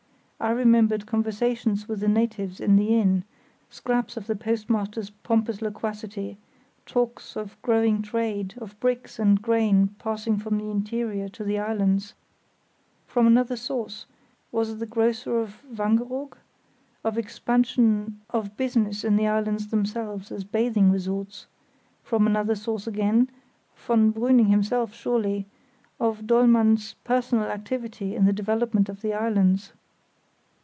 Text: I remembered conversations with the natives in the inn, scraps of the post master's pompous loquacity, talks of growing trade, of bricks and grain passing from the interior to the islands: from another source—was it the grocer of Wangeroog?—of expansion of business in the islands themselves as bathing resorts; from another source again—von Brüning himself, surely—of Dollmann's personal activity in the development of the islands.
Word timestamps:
I 0.43 0.49
remembered 0.49 1.05
conversations 1.05 1.87
with 1.87 1.99
the 1.99 2.07
natives 2.07 2.59
in 2.59 2.75
the 2.75 2.95
inn, 2.97 3.25
scraps 3.69 4.17
of 4.17 4.25
the 4.25 4.35
post 4.35 4.71
master's 4.71 5.11
pompous 5.11 5.61
loquacity, 5.61 6.39
talks 6.87 7.35
of 7.37 7.61
growing 7.61 8.01
trade, 8.01 8.55
of 8.57 8.77
bricks 8.79 9.19
and 9.19 9.39
grain 9.39 9.89
passing 9.99 10.37
from 10.39 10.57
the 10.57 10.71
interior 10.71 11.29
to 11.29 11.43
the 11.43 11.59
islands: 11.59 12.15
from 13.05 13.27
another 13.27 13.55
source—was 13.55 14.71
it 14.71 14.79
the 14.79 14.87
grocer 14.87 15.39
of 15.39 15.61
Wangeroog?—of 15.77 17.17
expansion 17.19 18.19
of 18.31 18.57
business 18.57 19.03
in 19.03 19.17
the 19.17 19.27
islands 19.27 19.67
themselves 19.67 20.31
as 20.31 20.43
bathing 20.43 20.89
resorts; 20.91 21.45
from 22.01 22.25
another 22.25 22.55
source 22.55 22.87
again—von 22.87 24.11
Brüning 24.11 24.49
himself, 24.49 24.91
surely—of 24.95 26.25
Dollmann's 26.25 26.95
personal 27.03 27.45
activity 27.45 28.15
in 28.15 28.25
the 28.25 28.33
development 28.33 28.89
of 28.89 29.01
the 29.03 29.13
islands. 29.13 29.73